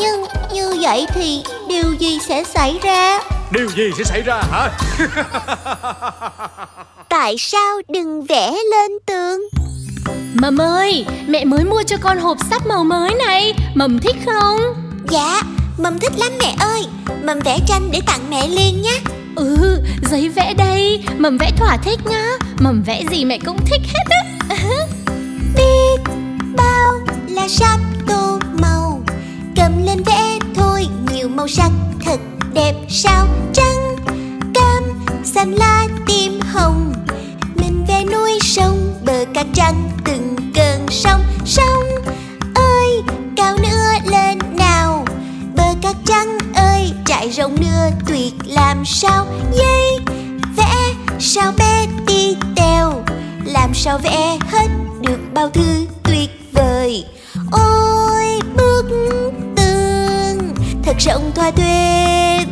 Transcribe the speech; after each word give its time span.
Nhưng 0.00 0.24
như 0.52 0.76
vậy 0.80 1.06
thì 1.14 1.42
điều 1.68 1.92
gì 1.98 2.18
sẽ 2.28 2.44
xảy 2.44 2.78
ra? 2.82 3.20
Điều 3.50 3.68
gì 3.70 3.90
sẽ 3.98 4.04
xảy 4.04 4.22
ra 4.22 4.42
hả? 4.50 4.70
Tại 7.08 7.38
sao 7.38 7.80
đừng 7.88 8.26
vẽ 8.26 8.50
lên 8.50 8.90
tường? 9.06 9.40
Mầm 10.34 10.58
ơi 10.60 11.06
Mẹ 11.26 11.44
mới 11.44 11.64
mua 11.64 11.82
cho 11.86 11.96
con 12.00 12.18
hộp 12.18 12.36
sắp 12.50 12.66
màu 12.66 12.84
mới 12.84 13.14
này. 13.14 13.54
Mầm 13.74 13.98
thích 13.98 14.16
không? 14.26 14.58
Dạ, 15.08 15.42
Mầm 15.78 15.98
thích 15.98 16.12
lắm 16.18 16.32
mẹ 16.40 16.54
ơi. 16.60 16.86
Mầm 17.24 17.38
vẽ 17.40 17.58
tranh 17.66 17.88
để 17.92 18.00
tặng 18.06 18.30
mẹ 18.30 18.48
liền 18.48 18.82
nhé 18.82 19.00
Ừ 19.36 19.82
giấy 20.10 20.28
vẽ 20.28 20.54
đây. 20.54 21.04
Mầm 21.18 21.38
vẽ 21.38 21.50
thỏa 21.56 21.76
thích 21.76 22.00
nhá. 22.06 22.36
Mầm 22.58 22.82
vẽ 22.82 23.02
gì 23.10 23.24
mẹ 23.24 23.38
cũng 23.46 23.58
thích 23.66 23.80
hết 23.94 24.04
á. 24.10 24.22
Biết 25.56 26.12
bao 26.56 26.92
là 27.28 27.48
sắp 27.48 27.78
đẹp 32.56 32.74
sao 32.88 33.26
Trắng, 33.52 33.96
cam, 34.54 34.82
xanh 35.24 35.52
lá, 35.52 35.86
tim 36.06 36.40
hồng. 36.40 36.92
Mình 37.54 37.84
về 37.88 38.04
núi 38.12 38.38
sông 38.42 38.94
Bờ 39.04 39.24
cát 39.34 39.46
trắng 39.54 39.90
từng 40.04 40.36
cơn 40.54 40.86
sông 40.90 41.20
Sông 41.44 41.84
ơi 42.54 43.02
cao 43.36 43.56
nữa 43.56 44.10
lên 44.10 44.38
nào. 44.58 45.04
Bờ 45.56 45.74
cát 45.82 45.96
trắng 46.06 46.38
ơi 46.54 46.92
trải 47.06 47.30
rộng 47.30 47.56
nữa 47.60 47.90
tuyệt 48.08 48.34
làm 48.46 48.84
sao? 48.84 49.26
Dây 49.52 49.98
vẽ 50.56 50.94
sao 51.18 51.52
bé 51.58 51.86
đi 52.06 52.36
tèo? 52.56 53.02
Làm 53.44 53.74
sao 53.74 53.98
vẽ 53.98 54.38
hết 54.50 54.68
được 55.00 55.18
bao 55.34 55.50
thứ 55.50 55.86
tuyệt 56.02 56.30
vời? 56.52 57.04
Ôi 57.52 58.40
bức 58.56 58.84
tường 59.56 60.54
thật 60.84 60.96
rộng 60.98 61.32
thoa 61.34 61.50
thuê 61.50 62.45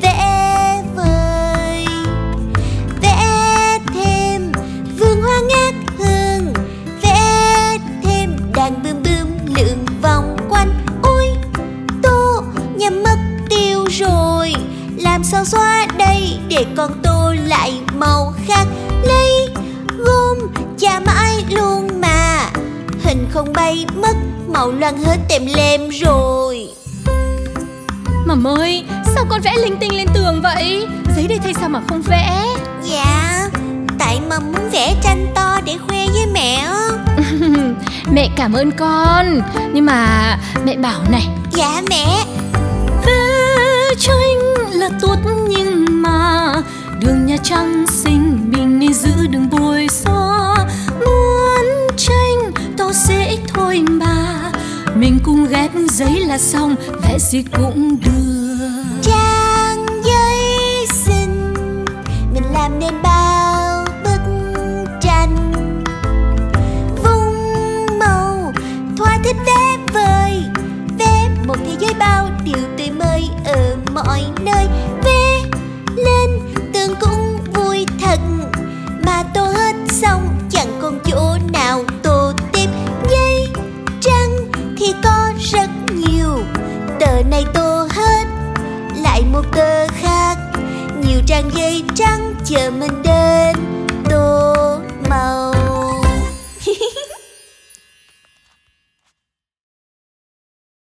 tô 12.85 12.91
nhằm 12.91 13.03
mất 13.03 13.19
tiêu 13.51 13.85
rồi. 13.91 14.55
Làm 14.97 15.25
sao 15.25 15.45
xóa 15.45 15.87
đây 15.99 16.39
để 16.49 16.67
con 16.77 16.91
tô 17.03 17.35
lại 17.47 17.73
màu 17.95 18.35
khác? 18.47 18.67
Lấy 19.03 19.49
gôm 19.99 20.39
chà 20.79 21.01
mãi 21.01 21.45
luôn 21.51 22.01
mà. 22.01 22.51
Hình 23.05 23.27
không 23.31 23.53
bay 23.53 23.87
mất 23.95 24.17
màu 24.49 24.73
loang 24.73 24.99
hết 24.99 25.17
tem 25.29 25.47
lem 25.47 25.89
rồi. 25.89 26.69
Mầm 28.27 28.47
ơi 28.47 28.85
Sao 29.15 29.25
con 29.29 29.41
vẽ 29.41 29.57
linh 29.57 29.77
tinh 29.81 29.97
lên 29.97 30.09
tường 30.15 30.43
vậy? 30.43 30.87
Giấy 31.17 31.27
đây 31.29 31.39
thay 31.39 31.55
sao 31.55 31.69
mà 31.69 31.81
không 31.89 32.03
vẽ? 32.03 32.47
Dạ 32.83 33.49
Tại 33.99 34.21
mà 34.29 34.39
muốn 34.39 34.71
vẽ 34.73 34.95
tranh 35.03 35.27
to 35.35 35.61
để 35.65 35.79
khoe 35.89 36.07
với 36.07 36.27
mẹ 36.33 36.69
Mẹ 38.13 38.29
cảm 38.37 38.53
ơn 38.53 38.71
con. 38.71 39.41
Nhưng 39.73 39.87
mà 39.87 40.39
mẹ 40.65 40.77
bảo 40.77 41.01
này. 41.11 41.29
Dạ 41.53 41.83
mẹ 41.91 42.25
Vẽ 43.95 44.01
tranh 44.01 44.71
là 44.73 44.91
tốt 45.01 45.17
nhưng 45.49 46.03
mà 46.03 46.53
Đường 47.01 47.27
nhà 47.27 47.37
trắng 47.43 47.85
xinh 47.89 48.51
Mình 48.53 48.79
nên 48.79 48.95
giữ 48.95 49.27
đừng 49.31 49.51
bôi 49.51 49.89
xóa. 49.91 50.67
Muốn 50.91 51.89
tranh 51.97 52.53
to 52.79 52.93
dễ 52.93 53.39
thôi 53.55 53.85
mà, 53.91 54.53
Mình 54.95 55.19
cùng 55.25 55.47
ghép 55.47 55.71
giấy 55.89 56.21
là 56.21 56.39
xong, 56.39 56.75
Vẽ 57.03 57.19
gì 57.19 57.45
cũng 57.53 58.01
được. 58.05 58.44
thế 71.65 71.77
giới 71.81 71.95
bao 71.99 72.29
điều 72.45 72.59
tươi 72.79 72.91
mới 72.91 73.29
ở 73.45 73.77
mọi 73.95 74.25
nơi. 74.41 74.67
Vê 75.05 75.41
lên, 75.97 76.41
tường 76.73 76.95
cũng 77.01 77.39
vui 77.55 77.87
thật. 78.05 78.19
Mà 79.07 79.23
tô 79.35 79.45
hết 79.45 79.75
xong, 79.89 80.39
chẳng 80.51 80.79
còn 80.83 80.99
chỗ 81.05 81.37
nào 81.53 81.85
tô 82.03 82.33
tiếp. 82.53 82.69
Dây 83.11 83.49
trăng 84.01 84.31
thì 84.79 84.95
có 85.05 85.33
rất 85.39 85.71
nhiều. 85.95 86.39
Tờ 87.01 87.23
này 87.31 87.45
tô 87.55 87.87
hết, 87.91 88.25
lại 89.03 89.23
một 89.33 89.45
tờ 89.53 89.87
khác. 89.89 90.37
Nhiều 91.07 91.21
trang 91.27 91.51
giấy 91.55 91.85
trắng 91.95 92.35
chờ 92.45 92.71
mình 92.71 93.03
đến 93.03 93.57
tô 94.11 94.55
màu. 95.11 95.44